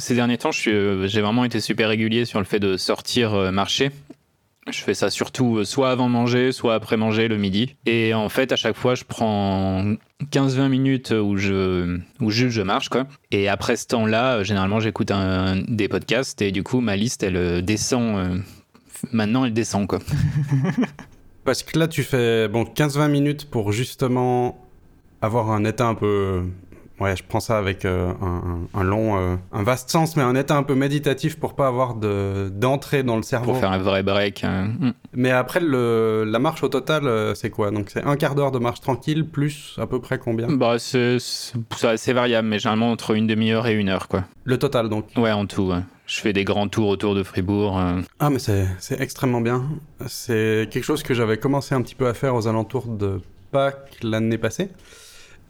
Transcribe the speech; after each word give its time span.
Ces 0.00 0.14
derniers 0.14 0.38
temps, 0.38 0.50
j'ai 0.50 1.20
vraiment 1.20 1.44
été 1.44 1.60
super 1.60 1.88
régulier 1.88 2.24
sur 2.24 2.38
le 2.38 2.44
fait 2.44 2.58
de 2.58 2.76
sortir 2.76 3.52
marcher. 3.52 3.90
Je 4.70 4.80
fais 4.82 4.94
ça 4.94 5.10
surtout 5.10 5.64
soit 5.64 5.90
avant 5.90 6.08
manger, 6.08 6.52
soit 6.52 6.74
après 6.74 6.96
manger 6.96 7.28
le 7.28 7.36
midi. 7.36 7.76
Et 7.86 8.14
en 8.14 8.28
fait, 8.28 8.52
à 8.52 8.56
chaque 8.56 8.76
fois, 8.76 8.94
je 8.94 9.04
prends 9.04 9.84
15-20 10.32 10.68
minutes 10.68 11.10
où 11.10 11.36
je, 11.36 11.98
où 12.20 12.30
juste 12.30 12.50
je 12.50 12.62
marche, 12.62 12.88
quoi. 12.88 13.06
Et 13.30 13.48
après 13.48 13.76
ce 13.76 13.86
temps-là, 13.88 14.42
généralement, 14.42 14.80
j'écoute 14.80 15.12
des 15.68 15.88
podcasts 15.88 16.40
et 16.42 16.50
du 16.50 16.62
coup, 16.62 16.80
ma 16.80 16.96
liste, 16.96 17.22
elle 17.22 17.62
descend. 17.64 18.42
maintenant, 19.12 19.44
elle 19.44 19.52
descend, 19.52 19.86
quoi. 19.86 19.98
Parce 21.44 21.62
que 21.62 21.78
là, 21.78 21.88
tu 21.88 22.02
fais 22.02 22.48
bon 22.48 22.64
15-20 22.64 23.10
minutes 23.10 23.50
pour 23.50 23.72
justement 23.72 24.58
avoir 25.22 25.50
un 25.50 25.64
état 25.64 25.86
un 25.86 25.94
peu. 25.94 26.44
Ouais, 27.00 27.16
je 27.16 27.22
prends 27.26 27.40
ça 27.40 27.56
avec 27.56 27.84
euh, 27.84 28.12
un, 28.74 28.82
long, 28.82 29.18
euh, 29.18 29.36
un 29.52 29.62
vaste 29.62 29.90
sens, 29.90 30.16
mais 30.16 30.22
un 30.22 30.34
état 30.34 30.56
un 30.56 30.62
peu 30.62 30.74
méditatif 30.74 31.38
pour 31.38 31.54
pas 31.54 31.66
avoir 31.66 31.94
d'entrée 31.94 33.02
dans 33.02 33.16
le 33.16 33.22
cerveau. 33.22 33.52
Pour 33.52 33.60
faire 33.60 33.72
un 33.72 33.78
vrai 33.78 34.02
break. 34.02 34.44
Hein. 34.44 34.72
Mm. 34.78 34.90
Mais 35.14 35.30
après, 35.30 35.60
le, 35.60 36.24
la 36.26 36.38
marche 36.38 36.62
au 36.62 36.68
total, 36.68 37.06
euh, 37.06 37.34
c'est 37.34 37.50
quoi? 37.50 37.70
Donc 37.70 37.88
c'est 37.90 38.04
un 38.04 38.16
quart 38.16 38.34
d'heure 38.34 38.50
de 38.52 38.58
marche 38.58 38.80
tranquille, 38.80 39.26
plus 39.26 39.76
à 39.78 39.86
peu 39.86 40.00
près 40.00 40.18
combien? 40.18 40.48
Bah, 40.48 40.78
c'est 40.78 41.16
assez 41.82 42.12
variable, 42.12 42.48
mais 42.48 42.58
généralement 42.58 42.90
entre 42.90 43.12
une 43.12 43.26
demi-heure 43.26 43.66
et 43.66 43.74
une 43.74 43.88
heure, 43.88 44.06
quoi. 44.06 44.24
Le 44.44 44.58
total, 44.58 44.88
donc 44.88 45.06
Ouais, 45.16 45.32
en 45.32 45.46
tout, 45.46 45.68
ouais 45.68 45.80
je 46.10 46.20
fais 46.20 46.32
des 46.32 46.42
grands 46.42 46.66
tours 46.66 46.88
autour 46.88 47.14
de 47.14 47.22
Fribourg. 47.22 47.78
Euh. 47.78 48.00
Ah, 48.18 48.30
mais 48.30 48.40
c'est 48.40 49.00
extrêmement 49.00 49.40
bien. 49.40 49.64
C'est 50.08 50.68
quelque 50.68 50.82
chose 50.82 51.04
que 51.04 51.14
j'avais 51.14 51.38
commencé 51.38 51.72
un 51.72 51.82
petit 51.82 51.94
peu 51.94 52.08
à 52.08 52.14
faire 52.14 52.34
aux 52.34 52.48
alentours 52.48 52.88
de 52.88 53.20
Pâques 53.52 53.98
l'année 54.02 54.36
passée. 54.36 54.70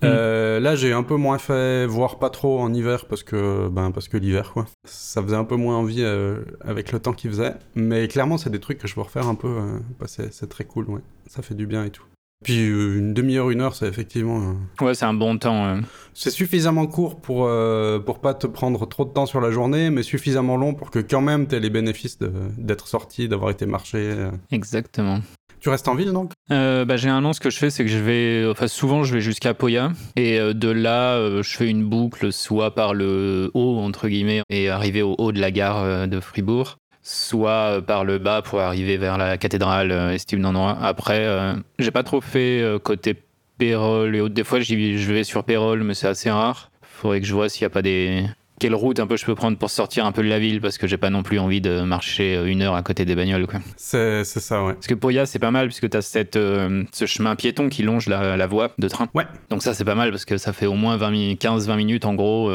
Hmm. 0.02 0.06
Euh, 0.06 0.60
là, 0.60 0.77
j'ai 0.77 0.92
un 0.92 1.02
peu 1.02 1.16
moins 1.16 1.38
fait, 1.38 1.86
voire 1.86 2.18
pas 2.18 2.30
trop 2.30 2.60
en 2.60 2.72
hiver 2.72 3.06
parce 3.06 3.22
que, 3.22 3.68
ben, 3.68 3.90
parce 3.90 4.09
que 4.09 4.16
l'hiver, 4.16 4.52
quoi. 4.52 4.66
Ça 4.84 5.23
faisait 5.23 5.36
un 5.36 5.45
peu 5.45 5.56
moins 5.56 5.76
envie 5.76 6.02
euh, 6.02 6.42
avec 6.62 6.92
le 6.92 7.01
temps 7.01 7.12
qu'il 7.12 7.30
faisait. 7.30 7.54
Mais 7.74 8.09
clairement, 8.09 8.38
c'est 8.38 8.51
des 8.51 8.60
trucs 8.60 8.79
que 8.79 8.88
je 8.88 8.95
veux 8.95 9.02
refaire 9.02 9.29
un 9.29 9.34
peu. 9.34 9.59
Bah, 9.98 10.07
c'est 10.09 10.48
très 10.48 10.65
cool, 10.65 10.88
ouais. 10.88 11.02
Ça 11.26 11.42
fait 11.42 11.54
du 11.54 11.66
bien 11.66 11.84
et 11.84 11.90
tout. 11.90 12.04
Puis 12.43 12.71
euh, 12.71 12.99
une 12.99 13.13
demi-heure, 13.13 13.51
une 13.51 13.60
heure, 13.60 13.74
c'est 13.74 13.87
effectivement. 13.87 14.41
Euh, 14.41 14.85
ouais, 14.85 14.95
c'est 14.95 15.05
un 15.05 15.13
bon 15.13 15.37
temps. 15.37 15.79
C'est 16.15 16.30
suffisamment 16.30 16.87
court 16.87 17.21
pour 17.21 17.47
euh, 17.47 17.99
pour 17.99 18.21
pas 18.21 18.32
te 18.32 18.47
prendre 18.47 18.87
trop 18.88 19.05
de 19.05 19.10
temps 19.10 19.27
sur 19.27 19.41
la 19.41 19.51
journée, 19.51 19.91
mais 19.91 20.02
suffisamment 20.02 20.57
long 20.57 20.73
pour 20.73 20.91
que 20.91 20.99
quand 21.01 21.21
même 21.21 21.47
tu 21.47 21.57
aies 21.57 21.60
les 21.60 21.71
bénéfices 21.71 22.19
d'être 22.57 22.88
sorti, 22.88 23.29
d'avoir 23.29 23.51
été 23.51 23.66
marché. 23.66 24.29
Exactement. 24.51 25.21
Tu 25.60 25.69
restes 25.69 25.88
en 25.88 25.95
ville 25.95 26.13
donc? 26.13 26.32
Bah, 26.49 26.97
Généralement, 26.97 27.35
ce 27.35 27.41
que 27.41 27.51
je 27.51 27.59
fais, 27.59 27.69
c'est 27.69 27.85
que 27.85 27.91
je 27.91 27.99
vais. 27.99 28.47
Enfin, 28.51 28.69
souvent, 28.69 29.02
je 29.02 29.13
vais 29.13 29.21
jusqu'à 29.21 29.52
Poya. 29.52 29.93
Et 30.16 30.38
de 30.38 30.69
là, 30.71 31.43
je 31.43 31.57
fais 31.57 31.69
une 31.69 31.85
boucle, 31.85 32.32
soit 32.32 32.75
par 32.75 32.95
le 32.95 33.51
haut, 33.52 33.79
entre 33.79 34.09
guillemets, 34.09 34.41
et 34.49 34.71
arriver 34.71 35.02
au 35.02 35.15
haut 35.19 35.32
de 35.32 35.41
la 35.41 35.51
gare 35.51 36.09
de 36.09 36.21
Fribourg 36.21 36.79
soit 37.02 37.76
euh, 37.76 37.80
par 37.80 38.04
le 38.04 38.18
bas 38.18 38.43
pour 38.43 38.60
arriver 38.60 38.96
vers 38.96 39.18
la 39.18 39.38
cathédrale 39.38 39.90
euh, 39.90 40.12
estime 40.12 40.43
d'endroit. 40.43 40.79
Après, 40.80 41.24
euh, 41.24 41.54
j'ai 41.79 41.90
pas 41.90 42.02
trop 42.02 42.20
fait 42.20 42.62
côté 42.82 43.16
Pérol 43.59 44.15
et 44.15 44.20
autres. 44.20 44.34
Des 44.34 44.45
fois, 44.45 44.60
je 44.60 45.12
vais 45.12 45.24
sur 45.24 45.45
Pérol, 45.45 45.82
mais 45.82 45.95
c'est 45.95 46.09
assez 46.09 46.30
rare. 46.30 46.70
Faudrait 46.82 47.20
que 47.20 47.26
je 47.26 47.34
vois 47.34 47.48
s'il 47.48 47.62
n'y 47.62 47.66
a 47.66 47.70
pas 47.70 47.82
des. 47.82 48.24
Quelle 48.59 48.74
route 48.74 49.01
un 49.01 49.07
peu 49.07 49.16
je 49.16 49.24
peux 49.24 49.34
prendre 49.34 49.57
pour 49.57 49.70
sortir 49.70 50.04
un 50.04 50.12
peu 50.12 50.23
de 50.23 50.29
la 50.29 50.38
ville 50.38 50.60
parce 50.60 50.76
que 50.76 50.87
j'ai 50.87 50.98
pas 50.98 51.09
non 51.09 51.23
plus 51.23 51.38
envie 51.38 51.62
de 51.62 51.80
marcher 51.80 52.38
une 52.45 52.60
heure 52.60 52.74
à 52.74 52.82
côté 52.82 53.07
des 53.07 53.14
bagnoles. 53.14 53.46
C'est 53.79 54.23
ça, 54.23 54.62
ouais. 54.62 54.74
Parce 54.74 54.87
que 54.87 54.92
Poya, 54.92 55.24
c'est 55.24 55.38
pas 55.38 55.51
mal 55.51 55.68
puisque 55.68 55.88
tu 55.88 55.96
as 55.96 56.02
cette, 56.02 56.35
ce 56.35 57.07
chemin 57.07 57.37
piéton 57.37 57.70
qui 57.70 57.82
longe 57.82 58.07
la, 58.07 58.46
voie 58.46 58.73
de 58.76 58.87
train. 58.87 59.09
Ouais. 59.14 59.24
Donc 59.48 59.62
ça, 59.62 59.73
c'est 59.73 59.87
pas 59.87 59.95
mal 59.95 60.10
parce 60.10 60.26
que 60.26 60.37
ça 60.37 60.52
fait 60.52 60.66
au 60.66 60.74
moins 60.74 60.98
15-20 60.98 61.76
minutes 61.76 62.04
en 62.04 62.12
gros, 62.12 62.52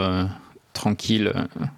tranquille, 0.74 1.34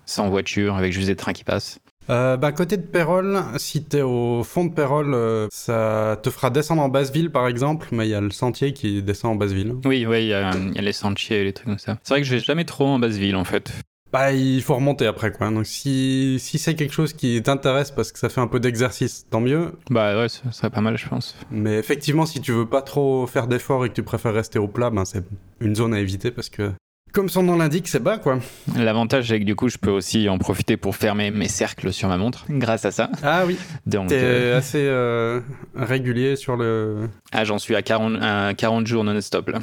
sans 0.05 0.27
voiture, 0.27 0.75
avec 0.75 0.91
juste 0.91 1.07
des 1.07 1.15
trains 1.15 1.31
qui 1.31 1.45
passent. 1.45 1.79
Euh, 2.09 2.38
bah, 2.38 2.52
côté 2.52 2.77
de 2.77 2.83
Pérol, 2.83 3.39
si 3.58 3.83
t'es 3.83 4.02
au 4.02 4.44
fond 4.44 4.66
de 4.66 4.73
Pérol, 4.73 5.13
euh, 5.13 5.47
ça 5.52 6.17
te 6.23 6.30
fera 6.30 6.49
descendre 6.49 6.81
en 6.81 6.89
basse-ville 6.89 7.31
par 7.31 7.48
exemple, 7.48 7.87
mais 7.92 8.08
il 8.08 8.11
y 8.11 8.15
a 8.15 8.21
le 8.21 8.31
sentier 8.31 8.73
qui 8.73 9.04
descend 9.04 9.33
en 9.33 9.36
basse-ville. 9.36 9.76
Oui, 9.86 10.05
oui, 10.05 10.23
il 10.23 10.27
y, 10.27 10.33
a 10.33 10.54
les 10.54 10.93
sentiers 10.93 11.42
et 11.42 11.43
les 11.43 11.54
trucs 11.54 11.67
comme 11.67 11.80
ça. 11.80 11.98
C'est 12.04 12.14
vrai 12.14 12.21
que 12.21 12.27
je 12.27 12.36
vais 12.36 12.42
jamais 12.42 12.65
trop 12.65 12.86
en 12.86 12.99
basse-ville 12.99 13.36
en 13.36 13.43
fait. 13.43 13.73
Bah, 14.14 14.31
il 14.31 14.61
faut 14.61 14.76
remonter 14.76 15.05
après, 15.05 15.33
quoi. 15.33 15.49
Donc, 15.49 15.65
si, 15.65 16.37
si 16.39 16.58
c'est 16.58 16.76
quelque 16.76 16.93
chose 16.93 17.11
qui 17.11 17.42
t'intéresse 17.43 17.92
parce 17.92 18.14
que 18.14 18.20
ça 18.20 18.30
fait 18.30 18.39
un 18.39 18.48
peu 18.48 18.61
d'exercice, 18.61 19.27
tant 19.30 19.42
mieux. 19.42 19.73
Bah, 19.89 20.17
ouais, 20.17 20.30
ça 20.30 20.49
serait 20.52 20.70
pas 20.70 20.80
mal, 20.80 20.98
je 20.98 21.08
pense. 21.10 21.36
Mais 21.52 21.77
effectivement, 21.77 22.26
si 22.26 22.39
tu 22.39 22.54
veux 22.54 22.65
pas 22.65 22.81
trop 22.81 23.27
faire 23.27 23.48
d'efforts 23.48 23.86
et 23.86 23.89
que 23.89 23.93
tu 23.93 24.04
préfères 24.04 24.33
rester 24.33 24.60
au 24.60 24.70
plat, 24.70 24.89
ben, 24.92 25.04
c'est 25.04 25.26
une 25.60 25.76
zone 25.76 25.93
à 25.93 25.99
éviter 25.99 26.31
parce 26.31 26.49
que 26.49 26.71
comme 27.11 27.29
son 27.29 27.43
nom 27.43 27.57
l'indique, 27.57 27.87
c'est 27.87 28.01
bas, 28.01 28.17
quoi. 28.17 28.39
L'avantage, 28.75 29.29
c'est 29.29 29.39
que 29.39 29.45
du 29.45 29.55
coup, 29.55 29.69
je 29.69 29.77
peux 29.77 29.89
aussi 29.89 30.29
en 30.29 30.37
profiter 30.37 30.77
pour 30.77 30.95
fermer 30.95 31.31
mes 31.31 31.47
cercles 31.47 31.91
sur 31.91 32.07
ma 32.09 32.17
montre, 32.17 32.45
grâce 32.49 32.85
à 32.85 32.91
ça. 32.91 33.09
Ah 33.23 33.43
oui. 33.45 33.57
Donc, 33.85 34.09
T'es 34.09 34.19
euh, 34.21 34.57
assez 34.57 34.83
euh, 34.83 35.39
régulier 35.75 36.35
sur 36.35 36.55
le. 36.55 37.09
Ah, 37.31 37.43
j'en 37.43 37.59
suis 37.59 37.75
à 37.75 37.81
40, 37.81 38.21
à 38.21 38.53
40 38.55 38.85
jours 38.87 39.03
non-stop, 39.03 39.49
là. 39.49 39.59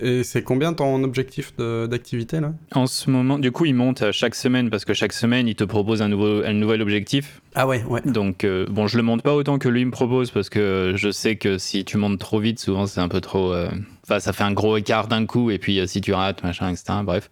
Et 0.00 0.22
c'est 0.22 0.42
combien 0.42 0.72
ton 0.72 1.02
objectif 1.02 1.54
d'activité, 1.56 2.40
là? 2.40 2.52
En 2.72 2.86
ce 2.86 3.10
moment, 3.10 3.38
du 3.38 3.50
coup, 3.50 3.64
il 3.64 3.74
monte 3.74 4.12
chaque 4.12 4.34
semaine, 4.34 4.70
parce 4.70 4.84
que 4.84 4.94
chaque 4.94 5.12
semaine, 5.12 5.48
il 5.48 5.54
te 5.54 5.64
propose 5.64 6.02
un, 6.02 6.08
nouveau, 6.08 6.44
un 6.44 6.52
nouvel 6.52 6.82
objectif. 6.82 7.40
Ah 7.54 7.66
ouais, 7.66 7.84
ouais. 7.84 8.00
Donc, 8.04 8.44
euh, 8.44 8.66
bon, 8.68 8.86
je 8.86 8.96
le 8.96 9.02
monte 9.02 9.22
pas 9.22 9.34
autant 9.34 9.58
que 9.58 9.68
lui 9.68 9.84
me 9.84 9.90
propose, 9.90 10.30
parce 10.30 10.48
que 10.48 10.94
je 10.96 11.10
sais 11.10 11.36
que 11.36 11.58
si 11.58 11.84
tu 11.84 11.96
montes 11.98 12.18
trop 12.18 12.40
vite, 12.40 12.58
souvent, 12.58 12.86
c'est 12.86 13.00
un 13.00 13.08
peu 13.08 13.20
trop. 13.20 13.54
Enfin, 14.04 14.20
ça 14.20 14.32
fait 14.32 14.44
un 14.44 14.52
gros 14.52 14.76
écart 14.76 15.08
d'un 15.08 15.24
coup, 15.24 15.50
et 15.50 15.58
puis 15.58 15.80
euh, 15.80 15.86
si 15.86 16.00
tu 16.00 16.12
rates, 16.12 16.42
machin, 16.42 16.70
etc. 16.70 16.98
Bref. 17.02 17.30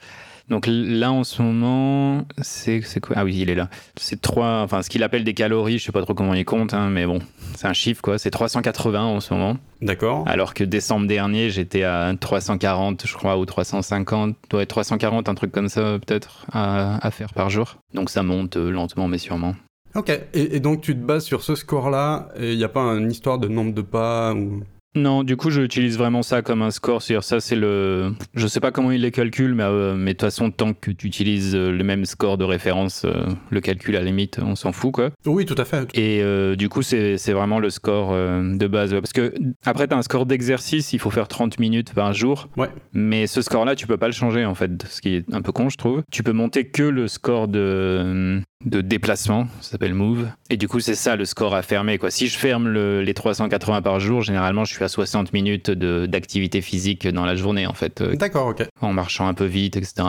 Donc 0.49 0.67
là, 0.67 1.13
en 1.13 1.23
ce 1.23 1.41
moment, 1.41 2.27
c'est 2.41 2.83
quoi? 3.01 3.17
Ah 3.19 3.25
oui, 3.25 3.39
il 3.41 3.49
est 3.49 3.55
là. 3.55 3.69
C'est 3.97 4.21
trois, 4.21 4.61
enfin, 4.63 4.83
ce 4.83 4.91
qu'il 4.91 5.03
appelle 5.03 5.23
des 5.23 5.35
calories, 5.35 5.79
je 5.79 5.85
sais 5.85 5.93
pas 5.93 6.03
trop 6.03 6.15
comment 6.15 6.35
il 6.35 6.45
compte, 6.45 6.75
hein, 6.75 6.89
mais 6.91 7.07
bon, 7.07 7.21
c'est 7.57 7.69
un 7.69 7.73
chiffre, 7.73 8.03
quoi. 8.03 8.19
C'est 8.19 8.31
380 8.31 9.03
en 9.03 9.21
ce 9.21 9.33
moment. 9.35 9.57
D'accord. 9.83 10.25
Alors 10.27 10.53
que 10.55 10.65
décembre 10.65 11.07
dernier, 11.07 11.51
j'étais 11.51 11.85
à 11.85 12.13
340, 12.19 13.07
je 13.07 13.15
crois, 13.15 13.39
ou 13.39 13.47
350. 13.47 14.37
Doit 14.51 14.63
être 14.63 14.69
340, 14.69 15.29
un 15.29 15.35
truc 15.35 15.53
comme 15.53 15.69
ça, 15.69 15.99
peut-être, 16.05 16.47
à, 16.53 17.11
faire 17.13 17.33
par 17.35 17.49
jour. 17.49 17.77
Donc 17.95 18.11
ça 18.11 18.23
monte 18.23 18.57
euh, 18.57 18.71
lentement, 18.71 19.09
mais 19.09 19.19
sûrement. 19.19 19.55
Ok, 19.95 20.09
et, 20.11 20.57
et, 20.57 20.61
donc 20.61 20.81
tu 20.81 20.95
te 20.95 21.01
bases 21.01 21.25
sur 21.25 21.43
ce 21.43 21.55
score-là, 21.55 22.29
et 22.39 22.53
il 22.53 22.59
n'y 22.59 22.65
a 22.65 22.69
pas 22.69 22.81
une 22.81 23.11
histoire 23.11 23.39
de 23.39 23.49
nombre 23.49 23.75
de 23.75 23.83
pas 23.83 24.35
ou... 24.35 24.63
Non, 24.95 25.25
du 25.25 25.37
coup, 25.37 25.51
j'utilise 25.51 25.97
vraiment 25.97 26.23
ça 26.23 26.43
comme 26.43 26.61
un 26.61 26.71
score. 26.71 27.01
C'est-à-dire, 27.01 27.25
ça, 27.25 27.41
c'est 27.41 27.57
le. 27.57 28.13
Je 28.35 28.47
sais 28.47 28.61
pas 28.61 28.71
comment 28.71 28.91
il 28.91 29.01
les 29.01 29.11
calcule, 29.11 29.55
mais, 29.55 29.63
euh, 29.63 29.95
mais 29.95 30.13
de 30.13 30.19
toute 30.19 30.21
façon, 30.23 30.51
tant 30.51 30.75
que 30.75 30.91
tu 30.91 31.07
utilises 31.07 31.55
euh, 31.55 31.71
le 31.71 31.83
même 31.83 32.05
score 32.05 32.37
de 32.37 32.45
référence, 32.45 33.05
euh, 33.07 33.25
le 33.51 33.61
calcul 33.61 33.97
à 33.97 34.01
la 34.01 34.07
limite, 34.07 34.39
on 34.43 34.55
s'en 34.55 34.73
fout, 34.73 34.93
quoi. 34.93 35.11
Oui, 35.25 35.47
tout 35.47 35.55
à 35.57 35.65
fait. 35.65 35.89
Et 35.95 36.23
du 36.57 36.69
coup, 36.69 36.83
c'est 36.83 37.17
vraiment 37.33 37.59
le 37.59 37.71
score 37.71 38.13
de 38.13 38.67
base. 38.67 38.93
Parce 38.93 39.13
que 39.13 39.33
après, 39.65 39.89
tu 39.89 39.95
as 39.95 39.99
un 39.99 40.03
score 40.03 40.27
d'exercice, 40.27 40.93
il 40.93 40.99
faut 40.99 41.11
faire 41.11 41.29
30 41.29 41.59
minutes 41.59 41.95
par 41.95 42.13
jour. 42.13 42.49
Ouais. 42.57 42.69
Mais 42.93 43.27
ce 43.27 43.41
score-là, 43.41 43.75
tu 43.75 43.87
peux 43.87 43.97
pas 43.97 44.07
le 44.07 44.13
changer, 44.13 44.45
en 44.45 44.55
fait, 44.55 44.71
ce 44.89 45.01
qui 45.01 45.15
est 45.15 45.33
un 45.33 45.43
peu 45.43 45.53
con, 45.53 45.69
je 45.71 45.77
trouve. 45.77 46.03
Tu 46.11 46.23
peux 46.23 46.33
monter 46.33 46.69
que 46.69 46.83
le 46.83 47.09
score 47.09 47.49
de 47.49 48.43
de 48.65 48.81
déplacement, 48.81 49.47
ça 49.61 49.73
s'appelle 49.73 49.95
Move. 49.95 50.29
Et 50.51 50.57
du 50.57 50.69
coup, 50.69 50.81
c'est 50.81 50.95
ça 50.95 51.17
le 51.17 51.25
score 51.25 51.55
à 51.55 51.63
fermer. 51.63 51.99
Quoi. 51.99 52.11
Si 52.11 52.29
je 52.29 52.37
ferme 52.37 52.69
les 52.73 53.15
380 53.15 53.83
par 53.83 54.01
jour, 54.01 54.23
généralement, 54.23 54.65
je 54.65 54.75
suis 54.75 54.85
à 54.85 54.89
60 54.89 55.33
minutes 55.33 55.71
d'activité 55.71 56.61
physique 56.61 57.07
dans 57.09 57.25
la 57.25 57.37
journée, 57.37 57.67
en 57.67 57.75
fait. 57.75 58.01
Euh, 58.01 58.17
D'accord, 58.17 58.49
ok. 58.49 58.67
En 58.81 58.93
marchant 58.93 59.27
un 59.27 59.35
peu 59.35 59.45
vite, 59.45 59.77
etc. 59.77 60.03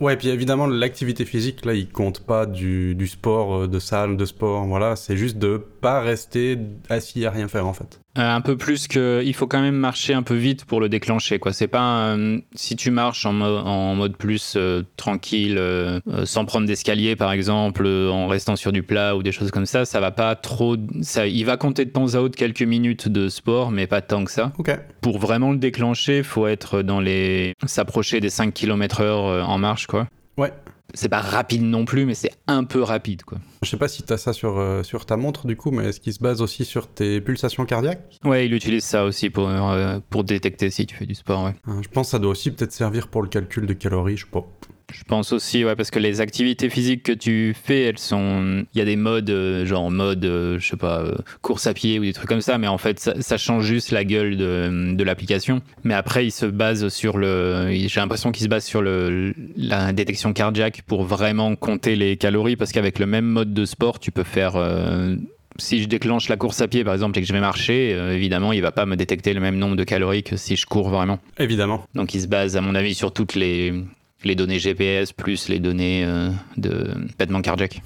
Ouais, 0.00 0.14
et 0.14 0.16
puis 0.16 0.28
évidemment, 0.28 0.66
l'activité 0.66 1.24
physique, 1.24 1.64
là, 1.64 1.74
il 1.74 1.88
compte 1.88 2.20
pas 2.20 2.46
du, 2.46 2.94
du 2.94 3.06
sport, 3.06 3.62
euh, 3.62 3.68
de 3.68 3.78
salle, 3.78 4.16
de 4.16 4.24
sport. 4.24 4.66
Voilà, 4.66 4.96
c'est 4.96 5.16
juste 5.16 5.38
de 5.38 5.58
pas 5.58 6.00
rester 6.00 6.58
assis 6.88 7.26
à 7.26 7.30
rien 7.30 7.48
faire, 7.48 7.66
en 7.66 7.72
fait. 7.72 8.00
Euh, 8.18 8.34
un 8.34 8.40
peu 8.40 8.56
plus 8.56 8.88
que 8.88 9.22
il 9.24 9.34
faut 9.34 9.46
quand 9.46 9.60
même 9.60 9.76
marcher 9.76 10.12
un 10.12 10.24
peu 10.24 10.34
vite 10.34 10.64
pour 10.64 10.80
le 10.80 10.88
déclencher 10.88 11.38
quoi 11.38 11.52
c'est 11.52 11.68
pas 11.68 12.16
si 12.54 12.74
tu 12.74 12.90
marches 12.90 13.26
en, 13.26 13.40
en 13.40 13.94
mode 13.94 14.16
plus 14.16 14.54
euh, 14.56 14.82
tranquille 14.96 15.56
euh, 15.56 16.00
sans 16.24 16.44
prendre 16.44 16.66
d'escalier 16.66 17.14
par 17.14 17.30
exemple 17.30 17.86
en 18.12 18.28
restant 18.28 18.56
sur 18.56 18.72
du 18.72 18.82
plat 18.82 19.16
ou 19.16 19.22
des 19.22 19.32
choses 19.32 19.50
comme 19.50 19.66
ça 19.66 19.84
ça 19.84 20.00
va 20.00 20.10
pas 20.10 20.34
trop 20.36 20.76
ça 21.02 21.26
il 21.26 21.44
va 21.44 21.56
compter 21.56 21.84
de 21.84 21.90
temps 21.90 22.14
à 22.14 22.18
autre 22.18 22.36
quelques 22.36 22.62
minutes 22.62 23.08
de 23.08 23.28
sport 23.28 23.70
mais 23.70 23.86
pas 23.86 24.00
tant 24.00 24.24
que 24.24 24.30
ça 24.30 24.52
pour 25.00 25.18
vraiment 25.18 25.52
le 25.52 25.58
déclencher 25.58 26.22
faut 26.22 26.46
être 26.46 26.82
dans 26.82 27.00
les 27.00 27.54
s'approcher 27.66 28.20
des 28.20 28.30
5 28.30 28.54
km 28.54 29.00
heure 29.00 29.48
en 29.48 29.58
marche 29.58 29.86
quoi 29.86 30.08
ouais 30.36 30.52
c'est 30.94 31.10
pas 31.10 31.20
rapide 31.20 31.62
non 31.62 31.84
plus, 31.84 32.06
mais 32.06 32.14
c'est 32.14 32.32
un 32.46 32.64
peu 32.64 32.82
rapide, 32.82 33.22
quoi. 33.22 33.38
Je 33.62 33.68
sais 33.68 33.76
pas 33.76 33.88
si 33.88 34.02
tu 34.02 34.12
as 34.12 34.16
ça 34.16 34.32
sur, 34.32 34.58
euh, 34.58 34.82
sur 34.82 35.04
ta 35.04 35.16
montre, 35.16 35.46
du 35.46 35.54
coup, 35.54 35.70
mais 35.70 35.86
est-ce 35.86 36.00
qu'il 36.00 36.12
se 36.14 36.18
base 36.18 36.40
aussi 36.40 36.64
sur 36.64 36.88
tes 36.88 37.20
pulsations 37.20 37.66
cardiaques? 37.66 38.18
Ouais, 38.24 38.46
il 38.46 38.54
utilise 38.54 38.84
ça 38.84 39.04
aussi 39.04 39.28
pour, 39.28 39.48
euh, 39.48 40.00
pour 40.08 40.24
détecter 40.24 40.70
si 40.70 40.86
tu 40.86 40.96
fais 40.96 41.06
du 41.06 41.14
sport, 41.14 41.44
ouais. 41.44 41.54
Ah, 41.66 41.72
je 41.82 41.88
pense 41.88 42.06
que 42.06 42.10
ça 42.12 42.18
doit 42.18 42.30
aussi 42.30 42.50
peut-être 42.50 42.72
servir 42.72 43.08
pour 43.08 43.22
le 43.22 43.28
calcul 43.28 43.66
de 43.66 43.74
calories, 43.74 44.16
je 44.16 44.24
sais 44.24 44.30
pas. 44.30 44.46
Je 44.92 45.04
pense 45.04 45.32
aussi, 45.32 45.64
ouais, 45.64 45.76
parce 45.76 45.90
que 45.90 45.98
les 45.98 46.20
activités 46.20 46.70
physiques 46.70 47.02
que 47.02 47.12
tu 47.12 47.54
fais, 47.62 47.82
elles 47.82 47.98
sont. 47.98 48.64
Il 48.74 48.78
y 48.78 48.80
a 48.80 48.84
des 48.84 48.96
modes, 48.96 49.28
euh, 49.30 49.66
genre 49.66 49.90
mode, 49.90 50.24
euh, 50.24 50.58
je 50.58 50.66
sais 50.66 50.76
pas, 50.76 51.00
euh, 51.02 51.14
course 51.42 51.66
à 51.66 51.74
pied 51.74 51.98
ou 51.98 52.04
des 52.04 52.12
trucs 52.14 52.28
comme 52.28 52.40
ça, 52.40 52.56
mais 52.58 52.68
en 52.68 52.78
fait, 52.78 52.98
ça, 52.98 53.20
ça 53.20 53.36
change 53.36 53.64
juste 53.66 53.90
la 53.90 54.04
gueule 54.04 54.36
de, 54.36 54.94
de 54.94 55.04
l'application. 55.04 55.60
Mais 55.84 55.94
après, 55.94 56.26
il 56.26 56.30
se 56.30 56.46
base 56.46 56.88
sur 56.88 57.18
le. 57.18 57.68
J'ai 57.70 58.00
l'impression 58.00 58.32
qu'il 58.32 58.44
se 58.44 58.48
base 58.48 58.64
sur 58.64 58.80
le, 58.80 59.34
la 59.56 59.92
détection 59.92 60.32
cardiaque 60.32 60.82
pour 60.86 61.04
vraiment 61.04 61.54
compter 61.54 61.94
les 61.94 62.16
calories, 62.16 62.56
parce 62.56 62.72
qu'avec 62.72 62.98
le 62.98 63.06
même 63.06 63.26
mode 63.26 63.52
de 63.52 63.64
sport, 63.66 63.98
tu 64.00 64.10
peux 64.10 64.24
faire. 64.24 64.56
euh, 64.56 65.16
si 65.60 65.82
je 65.82 65.88
déclenche 65.88 66.28
la 66.28 66.36
course 66.36 66.60
à 66.60 66.68
pied 66.68 66.84
par 66.84 66.94
exemple 66.94 67.18
et 67.18 67.22
que 67.22 67.26
je 67.26 67.32
vais 67.32 67.40
marcher, 67.40 67.92
euh, 67.92 68.14
évidemment 68.14 68.52
il 68.52 68.62
va 68.62 68.70
pas 68.70 68.86
me 68.86 68.94
détecter 68.94 69.34
le 69.34 69.40
même 69.40 69.56
nombre 69.56 69.74
de 69.74 69.82
calories 69.82 70.22
que 70.22 70.36
si 70.36 70.54
je 70.54 70.64
cours 70.66 70.88
vraiment. 70.88 71.18
Évidemment. 71.36 71.82
Donc 71.96 72.14
il 72.14 72.20
se 72.20 72.28
base 72.28 72.56
à 72.56 72.60
mon 72.60 72.76
avis 72.76 72.94
sur 72.94 73.12
toutes 73.12 73.34
les, 73.34 73.74
les 74.24 74.34
données 74.34 74.58
GPS 74.58 75.12
plus 75.12 75.48
les 75.48 75.58
données 75.60 76.04
euh, 76.04 76.30
de 76.56 76.94
battement 77.18 77.40
cardiaque. 77.42 77.82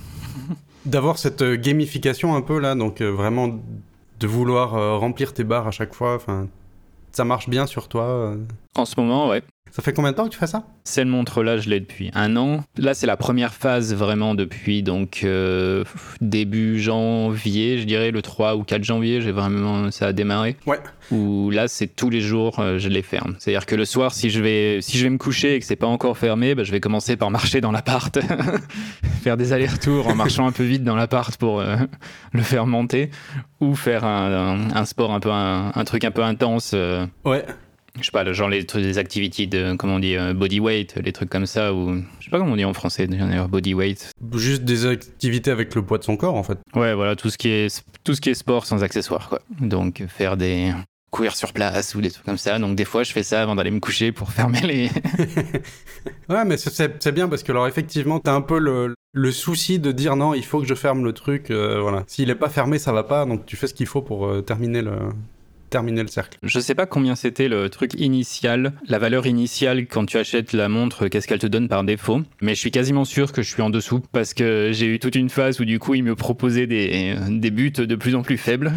D'avoir 0.86 1.18
cette 1.18 1.42
euh, 1.42 1.56
gamification 1.56 2.34
un 2.34 2.40
peu 2.42 2.58
là, 2.58 2.74
donc 2.74 3.00
euh, 3.00 3.10
vraiment 3.10 3.48
de 4.18 4.26
vouloir 4.26 4.74
euh, 4.74 4.96
remplir 4.96 5.32
tes 5.34 5.44
barres 5.44 5.66
à 5.68 5.70
chaque 5.70 5.94
fois, 5.94 6.14
enfin, 6.16 6.48
ça 7.12 7.24
marche 7.24 7.48
bien 7.48 7.66
sur 7.66 7.88
toi. 7.88 8.04
euh? 8.04 8.36
En 8.74 8.84
ce 8.84 8.98
moment, 8.98 9.28
ouais. 9.28 9.42
Ça 9.74 9.82
fait 9.82 9.94
combien 9.94 10.10
de 10.12 10.16
temps 10.16 10.24
que 10.26 10.32
tu 10.32 10.38
fais 10.38 10.46
ça 10.46 10.64
Cette 10.84 11.06
montre-là, 11.08 11.56
je 11.56 11.70
l'ai 11.70 11.80
depuis 11.80 12.10
un 12.14 12.36
an. 12.36 12.62
Là, 12.76 12.92
c'est 12.92 13.06
la 13.06 13.16
première 13.16 13.54
phase 13.54 13.94
vraiment 13.94 14.34
depuis 14.34 14.82
donc 14.82 15.20
euh, 15.24 15.82
début 16.20 16.78
janvier, 16.78 17.78
je 17.78 17.84
dirais 17.84 18.10
le 18.10 18.20
3 18.20 18.56
ou 18.56 18.64
4 18.64 18.84
janvier, 18.84 19.22
j'ai 19.22 19.32
vraiment 19.32 19.90
ça 19.90 20.08
a 20.08 20.12
démarré. 20.12 20.56
Ouais. 20.66 20.78
Où 21.10 21.48
là, 21.50 21.68
c'est 21.68 21.86
tous 21.86 22.10
les 22.10 22.20
jours, 22.20 22.58
euh, 22.60 22.78
je 22.78 22.90
les 22.90 23.00
ferme. 23.00 23.34
C'est-à-dire 23.38 23.64
que 23.64 23.74
le 23.74 23.86
soir, 23.86 24.12
si 24.12 24.28
je 24.28 24.42
vais 24.42 24.80
si 24.82 24.98
je 24.98 25.04
vais 25.04 25.10
me 25.10 25.16
coucher 25.18 25.54
et 25.54 25.58
que 25.60 25.64
c'est 25.64 25.74
pas 25.76 25.86
encore 25.86 26.18
fermé, 26.18 26.54
bah, 26.54 26.64
je 26.64 26.70
vais 26.70 26.80
commencer 26.80 27.16
par 27.16 27.30
marcher 27.30 27.62
dans 27.62 27.72
l'appart, 27.72 28.18
faire 29.22 29.38
des 29.38 29.54
allers-retours 29.54 30.06
en 30.08 30.14
marchant 30.14 30.46
un 30.46 30.52
peu 30.52 30.64
vite 30.64 30.84
dans 30.84 30.96
l'appart 30.96 31.34
pour 31.38 31.60
euh, 31.60 31.76
le 32.32 32.42
faire 32.42 32.66
monter, 32.66 33.10
ou 33.60 33.74
faire 33.74 34.04
un, 34.04 34.58
un- 34.70 34.74
un 34.76 34.84
sport 34.84 35.12
un 35.14 35.20
peu 35.20 35.30
un, 35.30 35.72
un 35.74 35.84
truc 35.84 36.04
un 36.04 36.10
peu 36.10 36.22
intense. 36.22 36.74
Ouais. 37.24 37.44
Je 38.00 38.04
sais 38.04 38.10
pas, 38.10 38.30
genre 38.32 38.48
les 38.48 38.64
des 38.64 38.98
activités 38.98 39.46
de, 39.46 39.74
comment 39.76 39.96
on 39.96 39.98
dit, 39.98 40.16
euh, 40.16 40.32
body 40.34 40.60
weight, 40.60 40.94
les 41.02 41.12
trucs 41.12 41.30
comme 41.30 41.46
ça, 41.46 41.74
ou 41.74 42.02
je 42.18 42.24
sais 42.24 42.30
pas 42.30 42.38
comment 42.38 42.52
on 42.52 42.56
dit 42.56 42.64
en 42.64 42.72
français 42.72 43.06
d'ailleurs, 43.06 43.48
body 43.48 43.74
weight. 43.74 44.10
Juste 44.34 44.64
des 44.64 44.86
activités 44.86 45.50
avec 45.50 45.74
le 45.74 45.82
poids 45.82 45.98
de 45.98 46.04
son 46.04 46.16
corps 46.16 46.34
en 46.36 46.42
fait. 46.42 46.58
Ouais, 46.74 46.94
voilà, 46.94 47.16
tout 47.16 47.30
ce 47.30 47.38
qui 47.38 47.48
est, 47.48 47.84
tout 48.04 48.14
ce 48.14 48.20
qui 48.20 48.30
est 48.30 48.34
sport 48.34 48.66
sans 48.66 48.82
accessoires, 48.82 49.28
quoi. 49.28 49.40
Donc 49.60 50.02
faire 50.08 50.36
des 50.36 50.72
courir 51.10 51.36
sur 51.36 51.52
place 51.52 51.94
ou 51.94 52.00
des 52.00 52.10
trucs 52.10 52.24
comme 52.24 52.38
ça. 52.38 52.58
Donc 52.58 52.74
des 52.74 52.86
fois, 52.86 53.02
je 53.02 53.12
fais 53.12 53.22
ça 53.22 53.42
avant 53.42 53.54
d'aller 53.54 53.70
me 53.70 53.80
coucher 53.80 54.12
pour 54.12 54.30
fermer 54.32 54.60
les. 54.62 54.90
Ouais, 56.28 56.44
mais 56.44 56.56
c'est 56.56 57.12
bien 57.12 57.28
parce 57.28 57.42
que 57.42 57.52
alors 57.52 57.68
effectivement, 57.68 58.18
t'as 58.18 58.32
un 58.34 58.40
peu 58.40 58.58
le, 58.58 58.94
le 59.12 59.30
souci 59.30 59.78
de 59.78 59.92
dire 59.92 60.16
non, 60.16 60.34
il 60.34 60.44
faut 60.44 60.60
que 60.60 60.66
je 60.66 60.74
ferme 60.74 61.04
le 61.04 61.12
truc. 61.12 61.50
euh, 61.50 61.80
voilà. 61.80 62.02
S'il 62.06 62.30
est 62.30 62.34
pas 62.34 62.48
fermé, 62.48 62.78
ça 62.78 62.92
va 62.92 63.04
pas. 63.04 63.26
Donc 63.26 63.44
tu 63.46 63.56
fais 63.56 63.66
ce 63.66 63.74
qu'il 63.74 63.86
faut 63.86 64.00
pour 64.02 64.26
euh, 64.26 64.40
terminer 64.40 64.80
le 64.82 64.92
terminer 65.72 66.02
le 66.02 66.08
cercle. 66.08 66.38
Je 66.42 66.60
sais 66.60 66.74
pas 66.74 66.86
combien 66.86 67.16
c'était 67.16 67.48
le 67.48 67.68
truc 67.70 67.94
initial, 67.94 68.74
la 68.86 68.98
valeur 68.98 69.26
initiale 69.26 69.86
quand 69.86 70.06
tu 70.06 70.18
achètes 70.18 70.52
la 70.52 70.68
montre, 70.68 71.08
qu'est-ce 71.08 71.26
qu'elle 71.26 71.38
te 71.38 71.46
donne 71.46 71.68
par 71.68 71.82
défaut. 71.82 72.20
Mais 72.40 72.54
je 72.54 72.60
suis 72.60 72.70
quasiment 72.70 73.04
sûr 73.04 73.32
que 73.32 73.42
je 73.42 73.48
suis 73.48 73.62
en 73.62 73.70
dessous 73.70 74.00
parce 74.12 74.34
que 74.34 74.70
j'ai 74.72 74.86
eu 74.86 74.98
toute 74.98 75.14
une 75.14 75.30
phase 75.30 75.60
où 75.60 75.64
du 75.64 75.78
coup 75.78 75.94
il 75.94 76.04
me 76.04 76.14
proposait 76.14 76.66
des, 76.66 77.16
des 77.28 77.50
buts 77.50 77.72
de 77.72 77.96
plus 77.96 78.14
en 78.14 78.22
plus 78.22 78.36
faibles. 78.36 78.72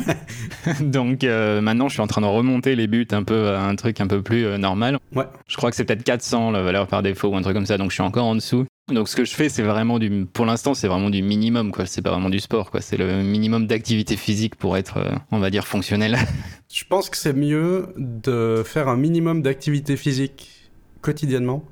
Donc 0.80 1.22
euh, 1.22 1.60
maintenant 1.60 1.88
je 1.88 1.94
suis 1.94 2.02
en 2.02 2.06
train 2.06 2.22
de 2.22 2.26
remonter 2.26 2.74
les 2.74 2.86
buts 2.86 3.06
un 3.12 3.22
peu 3.22 3.50
à 3.50 3.62
un 3.62 3.76
truc 3.76 4.00
un 4.00 4.06
peu 4.06 4.22
plus 4.22 4.46
euh, 4.46 4.58
normal. 4.58 4.98
Ouais. 5.14 5.24
Je 5.48 5.56
crois 5.56 5.70
que 5.70 5.76
c'est 5.76 5.84
peut-être 5.84 6.02
400 6.02 6.50
la 6.50 6.62
valeur 6.62 6.86
par 6.86 7.02
défaut 7.02 7.28
ou 7.28 7.36
un 7.36 7.42
truc 7.42 7.54
comme 7.54 7.66
ça, 7.66 7.76
donc 7.76 7.90
je 7.90 7.94
suis 7.94 8.02
encore 8.02 8.24
en 8.24 8.34
dessous. 8.34 8.66
Donc 8.92 9.08
ce 9.08 9.16
que 9.16 9.24
je 9.24 9.34
fais, 9.34 9.48
c'est 9.48 9.62
vraiment 9.62 9.98
du, 9.98 10.26
pour 10.32 10.46
l'instant, 10.46 10.72
c'est 10.74 10.86
vraiment 10.86 11.10
du 11.10 11.20
minimum, 11.20 11.72
quoi. 11.72 11.86
C'est 11.86 12.02
pas 12.02 12.12
vraiment 12.12 12.30
du 12.30 12.38
sport, 12.38 12.70
quoi. 12.70 12.80
C'est 12.80 12.96
le 12.96 13.22
minimum 13.24 13.66
d'activité 13.66 14.16
physique 14.16 14.54
pour 14.54 14.76
être, 14.76 14.98
euh, 14.98 15.10
on 15.32 15.38
va 15.40 15.50
dire, 15.50 15.66
fonctionnel. 15.66 16.16
Je 16.72 16.84
pense 16.84 17.10
que 17.10 17.16
c'est 17.16 17.32
mieux 17.32 17.88
de 17.96 18.62
faire 18.64 18.86
un 18.88 18.96
minimum 18.96 19.42
d'activité 19.42 19.96
physique 19.96 20.70
quotidiennement 21.00 21.64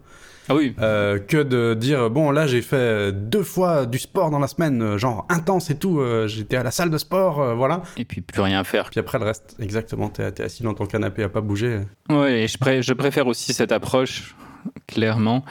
Ah 0.48 0.56
oui. 0.56 0.74
euh, 0.80 1.18
que 1.20 1.42
de 1.42 1.74
dire 1.74 2.10
bon 2.10 2.30
là 2.30 2.46
j'ai 2.46 2.62
fait 2.62 3.10
deux 3.12 3.42
fois 3.42 3.86
du 3.86 3.98
sport 3.98 4.30
dans 4.30 4.38
la 4.40 4.46
semaine, 4.48 4.80
euh, 4.82 4.98
genre 4.98 5.24
intense 5.28 5.70
et 5.70 5.76
tout. 5.78 6.00
euh, 6.00 6.26
J'étais 6.28 6.56
à 6.56 6.62
la 6.64 6.70
salle 6.72 6.90
de 6.90 6.98
sport, 6.98 7.40
euh, 7.40 7.54
voilà. 7.54 7.82
Et 7.96 8.04
puis 8.04 8.22
plus 8.22 8.40
rien 8.40 8.62
faire. 8.64 8.90
Puis 8.90 8.98
après 9.00 9.18
le 9.20 9.24
reste, 9.24 9.54
exactement. 9.60 10.08
T'es 10.08 10.30
t'es 10.32 10.42
assis 10.44 10.62
dans 10.64 10.74
ton 10.74 10.86
canapé 10.86 11.22
à 11.22 11.28
pas 11.28 11.40
bouger. 11.40 11.80
Ouais, 12.08 12.42
et 12.42 12.48
je 12.82 12.92
préfère 12.92 13.26
aussi 13.28 13.52
cette 13.52 13.70
approche, 13.72 14.34
clairement. 14.88 15.44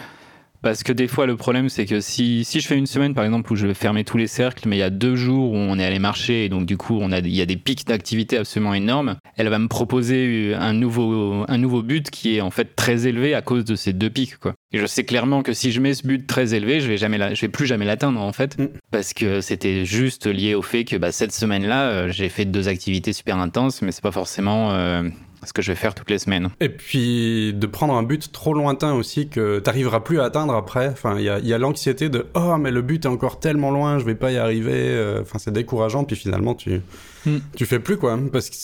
Parce 0.63 0.81
que 0.81 0.94
des 0.94 1.07
fois, 1.10 1.25
le 1.25 1.36
problème, 1.36 1.68
c'est 1.68 1.86
que 1.86 2.00
si, 2.00 2.45
si 2.45 2.62
je 2.62 2.68
fais 2.68 2.77
une 2.77 2.86
semaine, 2.88 3.13
par 3.13 3.25
exemple, 3.25 3.51
où 3.51 3.56
je 3.57 3.68
vais 3.68 3.74
fermer 3.74 4.06
tous 4.06 4.18
les 4.18 4.27
cercles, 4.27 4.68
mais 4.69 4.77
il 4.77 4.80
y 4.80 4.83
a 4.83 4.89
deux 4.89 5.18
jours 5.18 5.51
où 5.51 5.56
on 5.57 5.77
est 5.77 5.83
allé 5.83 6.00
marcher, 6.00 6.45
et 6.45 6.50
donc 6.50 6.65
du 6.65 6.77
coup, 6.77 6.98
on 7.01 7.12
a, 7.12 7.19
il 7.19 7.36
y 7.36 7.42
a 7.42 7.45
des 7.45 7.57
pics 7.57 7.86
d'activité 7.86 8.38
absolument 8.38 8.74
énormes, 8.74 9.18
elle 9.36 9.50
va 9.50 9.60
me 9.60 9.68
proposer 9.68 10.56
un 10.57 10.71
nouveau, 10.71 11.44
un 11.50 11.57
nouveau 11.57 11.83
but 11.83 12.10
qui 12.10 12.38
est 12.38 12.42
en 12.42 12.50
fait 12.50 12.77
très 12.77 13.07
élevé 13.07 13.36
à 13.36 13.42
cause 13.42 13.65
de 13.65 13.75
ces 13.75 13.92
deux 13.92 14.10
pics, 14.10 14.38
quoi. 14.38 14.54
Et 14.71 14.80
je 14.80 14.86
sais 14.86 15.04
clairement 15.04 15.44
que 15.44 15.51
si 15.51 15.71
je 15.74 15.81
mets 15.81 15.94
ce 15.94 16.07
but 16.07 16.25
très 16.25 16.54
élevé, 16.56 16.80
je 16.80 16.88
vais 16.88 16.98
jamais, 16.98 17.18
la- 17.18 17.33
je 17.33 17.42
vais 17.42 17.50
plus 17.50 17.65
jamais 17.65 17.86
l'atteindre, 17.86 18.21
en 18.21 18.31
fait. 18.31 18.57
Mm. 18.57 18.68
Parce 18.89 19.13
que 19.13 19.42
c'était 19.42 19.83
juste 19.83 20.27
lié 20.27 20.56
au 20.56 20.62
fait 20.62 20.86
que 20.86 20.95
bah, 20.95 21.12
cette 21.12 21.33
semaine-là, 21.33 21.89
euh, 21.89 22.12
j'ai 22.12 22.30
fait 22.30 22.45
deux 22.45 22.69
activités 22.69 23.12
super 23.12 23.38
intenses, 23.38 23.81
mais 23.81 23.92
c'est 23.92 24.01
pas 24.01 24.12
forcément 24.12 24.71
euh, 24.71 25.04
ce 25.45 25.54
que 25.54 25.62
je 25.62 25.72
vais 25.72 25.75
faire 25.75 25.94
toutes 25.95 26.10
les 26.10 26.19
semaines. 26.19 26.50
Et 26.60 26.69
puis 26.69 27.54
de 27.54 27.68
prendre 27.68 27.94
un 27.94 28.04
but 28.04 28.31
trop 28.31 28.54
lointain 28.54 28.94
aussi 28.94 29.28
que 29.30 29.60
t'arriveras 29.60 30.00
plus 30.01 30.19
à 30.19 30.25
atteindre 30.25 30.54
après. 30.56 30.88
Enfin, 30.90 31.16
il 31.18 31.24
y 31.25 31.30
a, 31.30 31.40
il 31.40 31.48
y 31.48 31.54
a 31.54 31.57
l'anxiété 31.57 32.10
de 32.10 32.25
oh 32.36 32.57
mais 32.57 32.72
le 32.72 32.81
but 32.81 33.06
est 33.06 33.07
encore 33.10 33.40
tellement 33.40 33.72
loin, 33.72 34.00
je 34.00 34.06
vais 34.06 34.16
pas 34.16 34.31
y 34.31 34.38
arriver. 34.38 34.72
Euh, 34.75 35.22
Enfin, 35.22 35.40
c'est 35.40 35.51
décourageant. 35.51 36.04
Puis 36.04 36.16
finalement, 36.16 36.56
tu 36.56 36.81
Hmm. 37.25 37.38
tu 37.56 37.66
fais 37.66 37.80
plus 37.80 37.95
quoi, 37.98 38.19
parce 38.34 38.50
que 38.50 38.56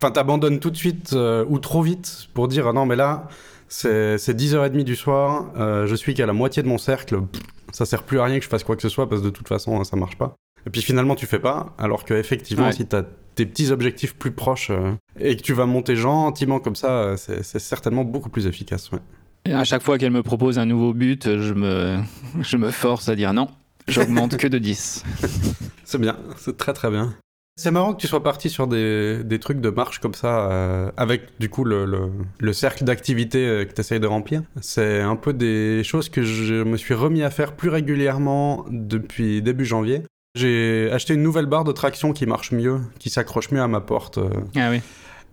enfin 0.00 0.12
t'abandonnes 0.12 0.60
tout 0.60 0.70
de 0.70 0.76
suite 0.76 1.12
euh, 1.12 1.44
ou 1.48 1.58
trop 1.58 1.82
vite 1.82 2.28
pour 2.34 2.46
dire 2.46 2.68
ah 2.68 2.72
non 2.72 2.86
mais 2.86 2.94
là 2.94 3.26
c'est 3.68 4.16
c'est 4.16 4.32
10h30 4.32 4.84
du 4.84 4.94
soir, 4.94 5.46
euh, 5.58 5.86
je 5.88 5.94
suis 5.96 6.14
qu'à 6.14 6.24
la 6.26 6.32
moitié 6.32 6.62
de 6.62 6.68
mon 6.68 6.78
cercle, 6.78 7.20
pff, 7.22 7.42
ça 7.72 7.84
sert 7.86 8.04
plus 8.04 8.20
à 8.20 8.24
rien 8.26 8.38
que 8.38 8.44
je 8.44 8.48
fasse 8.48 8.62
quoi 8.62 8.76
que 8.76 8.82
ce 8.82 8.88
soit 8.88 9.08
parce 9.08 9.22
que 9.22 9.26
de 9.26 9.30
toute 9.30 9.48
façon 9.48 9.82
ça 9.82 9.96
marche 9.96 10.16
pas. 10.16 10.36
Et 10.66 10.70
puis 10.70 10.82
finalement 10.82 11.16
tu 11.16 11.26
fais 11.26 11.40
pas, 11.40 11.74
alors 11.78 12.04
que 12.04 12.14
effectivement 12.14 12.66
Ouais. 12.66 12.72
si 12.72 12.86
t'as 12.86 13.02
tes 13.40 13.46
petits 13.46 13.70
objectifs 13.70 14.14
plus 14.14 14.32
proches 14.32 14.68
euh, 14.68 14.92
et 15.18 15.34
que 15.34 15.40
tu 15.40 15.54
vas 15.54 15.64
monter 15.64 15.96
gentiment 15.96 16.60
comme 16.60 16.76
ça, 16.76 16.90
euh, 16.90 17.16
c'est 17.16 17.58
certainement 17.58 18.04
beaucoup 18.04 18.28
plus 18.28 18.46
efficace. 18.46 18.92
Ouais. 18.92 18.98
Et 19.46 19.54
à 19.54 19.64
chaque 19.64 19.82
fois 19.82 19.96
qu'elle 19.96 20.10
me 20.10 20.22
propose 20.22 20.58
un 20.58 20.66
nouveau 20.66 20.92
but, 20.92 21.38
je 21.38 21.54
me, 21.54 22.00
je 22.42 22.58
me 22.58 22.70
force 22.70 23.08
à 23.08 23.16
dire 23.16 23.32
non, 23.32 23.48
j'augmente 23.88 24.36
que 24.36 24.46
de 24.46 24.58
10. 24.58 25.04
C'est 25.84 25.98
bien, 25.98 26.16
c'est 26.36 26.56
très 26.56 26.72
très 26.72 26.88
bien. 26.88 27.14
C'est 27.56 27.72
marrant 27.72 27.94
que 27.94 28.00
tu 28.00 28.06
sois 28.06 28.22
parti 28.22 28.48
sur 28.48 28.68
des, 28.68 29.24
des 29.24 29.40
trucs 29.40 29.60
de 29.60 29.70
marche 29.70 29.98
comme 29.98 30.14
ça, 30.14 30.48
euh, 30.52 30.92
avec 30.96 31.22
du 31.40 31.48
coup 31.48 31.64
le, 31.64 31.84
le, 31.84 32.12
le 32.38 32.52
cercle 32.52 32.84
d'activités 32.84 33.66
que 33.68 33.72
tu 33.74 33.80
essayes 33.80 33.98
de 33.98 34.06
remplir. 34.06 34.42
C'est 34.60 35.00
un 35.00 35.16
peu 35.16 35.32
des 35.32 35.82
choses 35.82 36.08
que 36.08 36.22
je 36.22 36.62
me 36.62 36.76
suis 36.76 36.94
remis 36.94 37.24
à 37.24 37.30
faire 37.30 37.56
plus 37.56 37.68
régulièrement 37.68 38.64
depuis 38.70 39.42
début 39.42 39.64
janvier. 39.64 40.04
J'ai 40.36 40.90
acheté 40.92 41.14
une 41.14 41.22
nouvelle 41.22 41.46
barre 41.46 41.64
de 41.64 41.72
traction 41.72 42.12
qui 42.12 42.24
marche 42.24 42.52
mieux, 42.52 42.80
qui 42.98 43.10
s'accroche 43.10 43.50
mieux 43.50 43.60
à 43.60 43.66
ma 43.68 43.80
porte. 43.80 44.18
euh. 44.18 44.30
Ah 44.56 44.70
oui. 44.70 44.80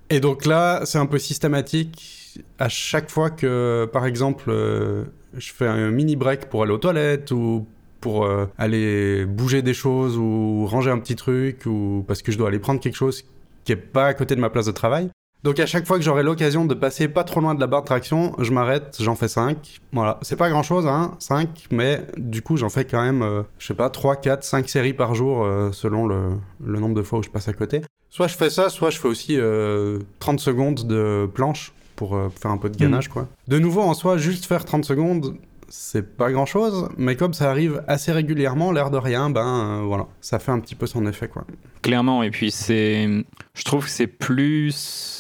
Et 0.10 0.20
donc 0.20 0.46
là, 0.46 0.82
c'est 0.86 0.98
un 0.98 1.06
peu 1.06 1.20
systématique. 1.20 2.44
À 2.58 2.70
chaque 2.70 3.10
fois 3.12 3.30
que, 3.30 3.88
par 3.92 4.06
exemple, 4.06 4.46
euh, 4.50 5.04
je 5.36 5.52
fais 5.54 5.68
un 5.68 5.92
mini 5.92 6.16
break 6.16 6.50
pour 6.50 6.64
aller 6.64 6.72
aux 6.72 6.78
toilettes 6.80 7.32
ou 7.32 7.68
pour 8.02 8.26
euh, 8.26 8.46
aller 8.58 9.26
bouger 9.26 9.62
des 9.62 9.74
choses 9.74 10.18
ou 10.18 10.66
ranger 10.66 10.92
un 10.92 11.00
petit 11.00 11.16
truc 11.16 11.66
ou 11.66 12.04
parce 12.08 12.22
que 12.22 12.32
je 12.32 12.38
dois 12.38 12.48
aller 12.48 12.60
prendre 12.60 12.80
quelque 12.80 12.96
chose 12.96 13.24
qui 13.66 13.72
est 13.74 13.76
pas 13.76 14.08
à 14.08 14.14
côté 14.14 14.36
de 14.36 14.40
ma 14.42 14.50
place 14.50 14.66
de 14.66 14.72
travail. 14.72 15.10
Donc 15.44 15.60
à 15.60 15.66
chaque 15.66 15.86
fois 15.86 15.98
que 15.98 16.04
j'aurai 16.04 16.24
l'occasion 16.24 16.66
de 16.66 16.74
passer 16.74 17.08
pas 17.08 17.24
trop 17.24 17.40
loin 17.40 17.56
de 17.56 17.60
la 17.60 17.68
barre 17.68 17.82
de 17.82 17.86
traction, 17.86 18.34
je 18.40 18.52
m'arrête, 18.52 18.98
j'en 19.00 19.16
fais 19.16 19.28
5. 19.28 19.80
Voilà, 19.94 20.18
c'est 20.22 20.36
pas 20.36 20.50
grand 20.50 20.64
chose, 20.64 20.88
hein, 20.88 21.16
5, 21.20 21.68
mais 21.72 22.02
du 22.18 22.42
coup 22.42 22.58
j'en 22.58 22.70
fais 22.70 22.86
quand 22.86 23.02
même, 23.02 23.22
euh, 23.22 23.44
je 23.60 23.68
sais 23.68 23.74
pas, 23.76 23.90
3, 23.90 24.18
4, 24.18 24.44
5 24.44 24.68
séries 24.68 24.94
par 24.94 25.16
jour 25.16 25.44
euh, 25.44 25.72
selon 25.72 26.08
le, 26.08 26.32
le 26.64 26.80
nombre 26.80 26.96
de 26.96 27.04
fois 27.04 27.20
où 27.20 27.24
je 27.24 27.30
passe 27.30 27.48
à 27.48 27.54
côté. 27.54 27.82
Soit 28.10 28.28
je 28.28 28.36
fais 28.36 28.50
ça, 28.50 28.70
soit 28.70 28.90
je 28.90 28.98
fais 28.98 29.08
aussi 29.08 29.36
euh, 29.38 30.00
30 30.20 30.40
secondes 30.40 30.88
de 30.88 31.30
planche 31.32 31.72
pour 31.96 32.16
euh, 32.16 32.30
faire 32.30 32.52
un 32.52 32.58
peu 32.58 32.70
de 32.70 32.78
gainage, 32.78 33.10
quoi. 33.10 33.28
De 33.48 33.60
nouveau, 33.60 33.82
en 33.82 33.94
soi, 33.94 34.18
juste 34.18 34.46
faire 34.46 34.66
30 34.66 34.86
secondes, 34.86 35.36
c'est 35.70 36.16
pas 36.16 36.32
grand 36.32 36.46
chose, 36.46 36.90
mais 36.98 37.16
comme 37.16 37.34
ça 37.34 37.50
arrive 37.50 37.84
assez 37.88 38.12
régulièrement, 38.12 38.72
l'air 38.72 38.90
de 38.92 38.98
rien, 38.98 39.30
ben 39.30 39.82
euh, 39.82 39.86
voilà, 39.86 40.08
ça 40.22 40.40
fait 40.40 40.52
un 40.52 40.60
petit 40.60 40.76
peu 40.76 40.88
son 40.88 41.06
effet, 41.06 41.28
quoi. 41.28 41.46
Clairement, 41.82 42.24
et 42.24 42.32
puis 42.32 42.52
c'est. 42.52 43.08
Je 43.54 43.64
trouve 43.64 43.84
que 43.86 43.90
c'est 43.92 44.08
plus. 44.08 45.16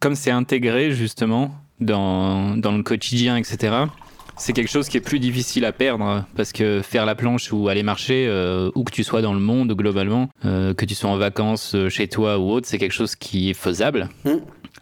Comme 0.00 0.14
c'est 0.14 0.30
intégré 0.30 0.92
justement 0.92 1.54
dans, 1.80 2.56
dans 2.56 2.72
le 2.72 2.82
quotidien, 2.82 3.36
etc., 3.36 3.86
c'est 4.38 4.52
quelque 4.52 4.70
chose 4.70 4.88
qui 4.88 4.98
est 4.98 5.00
plus 5.00 5.18
difficile 5.18 5.64
à 5.64 5.72
perdre 5.72 6.26
parce 6.36 6.52
que 6.52 6.82
faire 6.82 7.06
la 7.06 7.14
planche 7.14 7.52
ou 7.52 7.68
aller 7.68 7.82
marcher, 7.82 8.26
euh, 8.28 8.70
où 8.74 8.84
que 8.84 8.92
tu 8.92 9.02
sois 9.02 9.22
dans 9.22 9.32
le 9.32 9.40
monde 9.40 9.72
globalement, 9.72 10.28
euh, 10.44 10.74
que 10.74 10.84
tu 10.84 10.94
sois 10.94 11.08
en 11.08 11.16
vacances 11.16 11.74
euh, 11.74 11.88
chez 11.88 12.06
toi 12.06 12.38
ou 12.38 12.50
autre, 12.50 12.68
c'est 12.68 12.76
quelque 12.76 12.92
chose 12.92 13.16
qui 13.16 13.50
est 13.50 13.54
faisable. 13.54 14.10
Mm. 14.24 14.30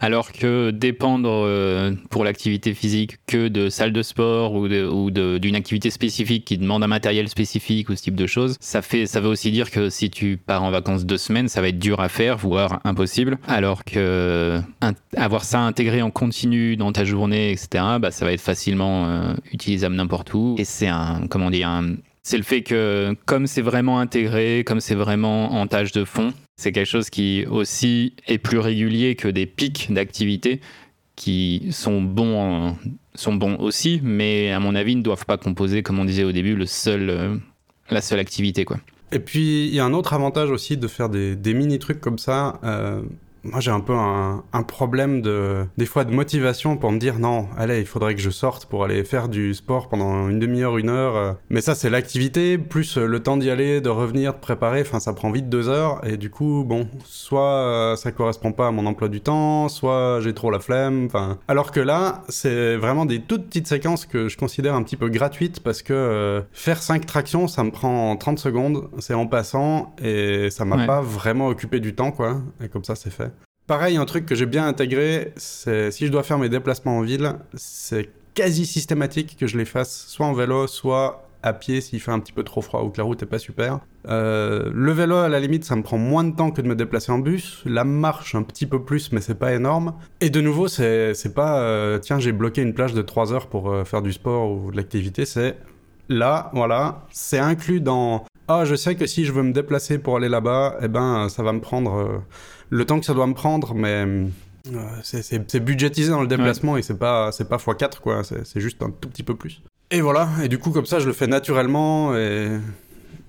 Alors 0.01 0.33
que 0.33 0.71
dépendre 0.71 1.31
euh, 1.31 1.93
pour 2.11 2.25
l'activité 2.25 2.75
physique 2.75 3.19
que 3.27 3.49
de 3.49 3.69
salle 3.69 3.93
de 3.93 4.03
sport 4.03 4.55
ou 4.55 5.11
d'une 5.11 5.57
activité 5.57 5.91
spécifique 5.91 6.45
qui 6.45 6.59
demande 6.59 6.83
un 6.83 6.89
matériel 6.89 7.29
spécifique 7.29 7.89
ou 7.89 7.97
ce 7.97 8.03
type 8.03 8.15
de 8.15 8.27
choses, 8.27 8.57
ça, 8.61 8.83
fait, 8.83 9.07
ça 9.07 9.21
veut 9.21 9.29
aussi 9.29 9.51
dire 9.51 9.71
que 9.71 9.91
si 9.91 10.11
tu 10.11 10.37
pars 10.37 10.63
en 10.63 10.71
vacances 10.71 11.07
deux 11.07 11.19
semaines, 11.19 11.49
ça 11.49 11.61
va 11.61 11.69
être 11.69 11.79
dur 11.79 12.01
à 12.01 12.09
faire, 12.09 12.39
voire 12.39 12.81
impossible. 12.85 13.39
Alors 13.47 13.85
que 13.85 14.61
avoir 15.17 15.45
ça 15.45 15.61
intégré 15.61 16.03
en 16.03 16.11
continu 16.11 16.77
dans 16.77 16.93
ta 16.93 17.05
journée, 17.05 17.53
etc., 17.53 17.85
bah, 18.01 18.11
ça 18.11 18.25
va 18.25 18.33
être 18.33 18.41
facilement 18.41 19.07
euh, 19.07 19.35
utilisable 19.53 19.95
n'importe 19.95 20.35
où. 20.35 20.57
Et 20.59 20.65
c'est 20.65 20.89
un, 20.89 21.27
comment 21.29 21.51
dire, 21.51 21.69
un, 21.69 21.95
c'est 22.25 22.39
le 22.39 22.43
fait 22.43 22.63
que 22.63 23.15
comme 23.27 23.47
c'est 23.47 23.63
vraiment 23.63 24.01
intégré, 24.01 24.65
comme 24.67 24.81
c'est 24.81 24.95
vraiment 24.95 25.53
en 25.53 25.67
tâche 25.67 25.93
de 25.93 26.05
fond, 26.05 26.33
c'est 26.57 26.73
quelque 26.73 26.89
chose 26.89 27.11
qui 27.11 27.45
aussi 27.49 28.15
est 28.27 28.39
plus 28.39 28.59
régulier 28.59 29.15
que 29.15 29.29
des 29.29 29.47
pics 29.47 29.93
d'activité 29.93 30.61
qui 31.17 31.69
sont 31.71 32.03
bons, 32.03 32.77
sont 33.15 33.35
bons 33.35 33.57
aussi, 33.57 34.01
mais 34.03 34.51
à 34.51 34.59
mon 34.59 34.75
avis 34.75 34.97
ne 34.97 35.03
doivent 35.03 35.27
pas 35.27 35.37
composer, 35.37 35.83
comme 35.83 35.99
on 35.99 36.05
disait 36.05 36.25
au 36.25 36.33
début, 36.33 36.57
le 36.57 36.67
seul, 36.67 37.11
euh, 37.11 37.37
la 37.91 38.01
seule 38.01 38.19
activité. 38.19 38.65
Quoi. 38.65 38.79
Et 39.13 39.19
puis 39.19 39.67
il 39.67 39.75
y 39.75 39.79
a 39.79 39.85
un 39.85 39.93
autre 39.93 40.15
avantage 40.15 40.51
aussi 40.51 40.79
de 40.79 40.89
faire 40.89 41.11
des, 41.11 41.55
mini 41.55 41.79
trucs 41.79 42.01
comme 42.01 42.19
ça. 42.19 42.59
Euh, 42.65 43.03
moi 43.45 43.61
j'ai 43.61 43.71
un 43.71 43.81
peu 43.81 43.95
un, 43.95 44.43
problème 44.67 45.21
de 45.21 45.67
des 45.77 45.85
fois 45.85 46.05
de 46.05 46.13
motivation 46.13 46.79
pour 46.79 46.91
me 46.91 46.99
dire 46.99 47.19
non 47.19 47.49
allez 47.59 47.81
il 47.81 47.87
faudrait 47.87 48.15
que 48.15 48.21
je 48.21 48.31
sorte 48.31 48.65
pour 48.65 48.83
aller 48.83 49.05
faire 49.05 49.29
du 49.29 49.53
sport 49.53 49.89
pendant 49.89 50.29
une 50.29 50.39
demi-heure 50.39 50.79
une 50.79 50.89
heure. 50.89 51.17
Euh. 51.17 51.33
mais 51.51 51.61
ça 51.61 51.75
c'est 51.75 51.91
l'activité 51.91 52.57
plus 52.57 52.97
euh, 52.97 53.07
le 53.07 53.23
temps 53.23 53.37
d'y 53.37 53.51
aller 53.51 53.83
de 53.83 53.91
revenir 53.91 54.33
de 54.33 54.39
préparer. 54.39 54.81
Enfin 54.81 55.01
ça 55.01 55.13
prend 55.13 55.31
vite 55.31 55.51
deux 55.51 55.69
heures. 55.69 56.01
Et 56.07 56.17
du 56.17 56.31
coup 56.31 56.65
bon 56.67 56.89
soit 57.05 57.43
euh, 57.43 57.97
ça 57.97 58.11
correspond 58.11 58.53
pas 58.53 58.69
à 58.69 58.71
mon 58.71 58.87
emploi 58.87 59.09
du 59.09 59.21
temps 59.21 59.69
soit 59.69 60.21
j'ai 60.23 60.33
trop 60.33 60.51
la 60.51 60.61
flemme. 60.61 61.05
Enfin 61.07 61.39
alors 61.47 61.71
que 61.71 61.81
là 61.81 62.23
c'est 62.29 62.77
vraiment 62.77 63.05
des 63.05 63.21
toutes 63.21 63.47
petites 63.47 63.67
séquences 63.67 64.07
que 64.07 64.29
je 64.29 64.39
considère 64.39 64.75
un 64.75 64.83
petit 64.83 64.97
peu 64.97 65.11
gratuites 65.11 65.61
parce 65.61 65.83
que 65.83 66.43
faire 66.53 66.83
cinq 66.83 67.05
tractions 67.05 67.49
ça 67.49 67.63
me 67.63 67.71
prend 67.71 68.17
30 68.17 68.39
secondes. 68.39 68.89
C'est 68.99 69.15
en 69.15 69.27
passant 69.27 69.95
et 70.03 70.49
ça 70.51 70.65
m'a 70.65 70.87
pas 70.87 71.03
vraiment 71.03 71.49
occupé 71.49 71.81
du 71.81 71.95
temps 71.95 72.11
quoi. 72.11 72.41
Et 72.63 72.69
comme 72.69 72.85
ça 72.85 72.95
c'est 72.95 73.11
fait 73.11 73.34
Pareil, 73.67 73.97
un 73.97 74.05
truc 74.05 74.27
que 74.27 74.35
j'ai 74.35 74.45
bien 74.45 74.67
intégré, 74.67 75.33
c'est 75.37 75.91
si 75.91 76.07
je 76.07 76.13
dois 76.13 76.23
faire 76.23 76.39
mes 76.39 76.51
déplacements 76.51 76.99
en 76.99 77.01
ville, 77.01 77.37
c'est 77.55 78.11
quasi 78.35 78.67
systématique 78.67 79.37
que 79.41 79.47
je 79.47 79.57
les 79.57 79.65
fasse 79.65 80.07
soit 80.07 80.27
en 80.27 80.35
vélo, 80.35 80.67
soit 80.67 81.29
à 81.43 81.53
pied 81.55 81.81
s'il 81.81 82.01
fait 82.01 82.11
un 82.11 82.19
petit 82.21 82.33
peu 82.33 82.43
trop 82.43 82.61
froid 82.61 82.83
ou 82.83 82.91
que 82.91 82.99
la 82.99 83.05
route 83.05 83.23
est 83.23 83.27
pas 83.27 83.39
super. 83.39 83.81
Euh, 84.09 84.71
le 84.73 84.93
vélo, 84.93 85.17
à 85.17 85.29
la 85.29 85.41
limite, 85.41 85.65
ça 85.65 85.77
me 85.77 85.83
prend 85.83 85.97
moins 85.99 86.25
de 86.25 86.35
temps 86.35 86.51
que 86.51 86.61
de 86.61 86.67
me 86.67 86.75
déplacer 86.75 87.13
en 87.13 87.19
bus. 87.19 87.63
La 87.65 87.85
marche, 87.85 88.35
un 88.35 88.43
petit 88.43 88.67
peu 88.67 88.83
plus, 88.83 89.13
mais 89.13 89.21
c'est 89.21 89.39
pas 89.39 89.55
énorme. 89.55 89.95
Et 90.21 90.29
de 90.29 90.41
nouveau, 90.43 90.69
c'est 90.69 91.15
pas 91.35 91.61
euh, 91.61 91.99
tiens, 91.99 92.19
j'ai 92.19 92.33
bloqué 92.33 92.61
une 92.61 92.75
plage 92.75 92.93
de 92.93 93.03
3 93.03 93.33
heures 93.33 93.47
pour 93.49 93.71
euh, 93.71 93.85
faire 93.85 94.03
du 94.03 94.13
sport 94.13 94.51
ou 94.51 94.73
de 94.73 94.77
l'activité. 94.77 95.25
C'est 95.25 95.57
là, 96.11 96.51
voilà, 96.55 97.07
c'est 97.13 97.39
inclus 97.39 97.81
dans. 97.81 98.25
Ah, 98.49 98.65
je 98.67 98.75
sais 98.75 98.95
que 98.95 99.07
si 99.07 99.25
je 99.25 99.33
veux 99.33 99.43
me 99.43 99.53
déplacer 99.53 99.99
pour 99.99 100.17
aller 100.17 100.29
là-bas, 100.29 100.77
eh 100.83 100.89
ben, 100.89 101.31
ça 101.31 101.43
va 101.43 101.53
me 101.53 101.61
prendre 101.61 102.23
le 102.75 102.85
temps 102.85 102.99
que 102.99 103.07
ça 103.07 103.15
doit 103.15 103.29
me 103.29 103.35
prendre, 103.35 103.73
mais 103.73 104.05
euh, 104.05 104.27
c'est 105.03 105.65
budgétisé 105.65 106.11
dans 106.11 106.21
le 106.21 106.27
déplacement 106.27 106.77
et 106.77 106.83
c'est 106.83 106.99
pas 106.99 107.31
c'est 107.31 107.49
pas 107.49 107.57
x4 107.57 108.01
quoi, 108.01 108.23
c'est 108.25 108.61
juste 108.61 108.83
un 108.83 108.91
tout 108.91 109.09
petit 109.09 109.23
peu 109.23 109.37
plus. 109.37 109.63
Et 109.93 110.01
voilà, 110.01 110.29
et 110.43 110.49
du 110.49 110.59
coup 110.59 110.71
comme 110.71 110.87
ça 110.87 110.99
je 110.99 111.07
le 111.07 111.13
fais 111.13 111.29
naturellement 111.29 112.17
et, 112.17 112.59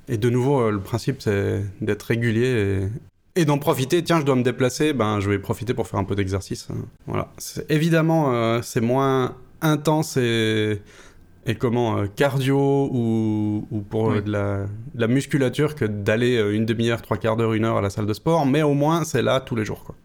et 0.07 0.17
de 0.17 0.29
nouveau 0.31 0.61
euh, 0.61 0.71
le 0.71 0.79
principe 0.79 1.21
c'est 1.21 1.63
d'être 1.79 2.03
régulier 2.03 2.87
et, 3.35 3.41
et 3.41 3.45
d'en 3.45 3.59
profiter. 3.59 4.03
Tiens, 4.03 4.19
je 4.19 4.25
dois 4.25 4.35
me 4.35 4.43
déplacer, 4.43 4.93
ben 4.93 5.19
je 5.19 5.29
vais 5.29 5.37
profiter 5.37 5.75
pour 5.75 5.87
faire 5.87 5.99
un 5.99 6.05
peu 6.05 6.15
d'exercice. 6.15 6.67
Hein. 6.71 6.85
Voilà, 7.05 7.29
évidemment 7.69 8.33
euh, 8.33 8.61
c'est 8.63 8.81
moins 8.81 9.35
intense 9.61 10.17
et 10.17 10.81
et 11.45 11.55
comment 11.55 11.97
euh, 11.97 12.07
cardio 12.07 12.89
ou, 12.91 13.85
pour 13.89 14.11
euh, 14.11 14.21
de, 14.21 14.31
la, 14.99 15.07
musculature 15.07 15.75
que 15.75 15.85
d'aller 15.85 16.37
euh, 16.37 16.55
une 16.55 16.65
demi-heure, 16.65 17.01
trois 17.01 17.17
quarts 17.17 17.37
d'heure, 17.37 17.53
une 17.53 17.65
heure 17.65 17.77
à 17.77 17.81
la 17.81 17.89
salle 17.89 18.07
de 18.07 18.13
sport, 18.13 18.45
mais 18.45 18.63
au 18.63 18.73
moins 18.73 19.03
c'est 19.03 19.21
là 19.21 19.39
tous 19.39 19.55
les 19.55 19.65
jours. 19.65 19.83
Quoi. 19.83 19.95